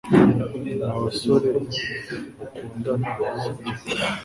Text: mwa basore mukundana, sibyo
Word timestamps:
mwa 0.79 0.89
basore 1.03 1.47
mukundana, 2.35 3.09
sibyo 3.39 3.71